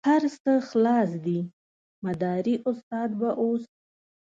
هر 0.09 0.23
څه 0.43 0.51
خلاص 0.69 1.11
دي 1.25 1.39
مداري 2.05 2.55
استاد 2.69 3.09
به 3.19 3.29
اوس. 3.41 3.63